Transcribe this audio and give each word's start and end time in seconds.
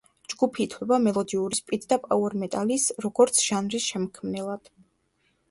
ჯგუფი 0.33 0.61
ითვლება 0.69 0.97
მელოდიური 1.07 1.59
სპიდ 1.59 1.85
და 1.93 1.99
პაუერ 2.07 2.37
მეტალის, 2.45 2.87
როგორც 3.07 3.43
ჟანრის 3.51 3.87
შემქმნელად. 3.93 4.75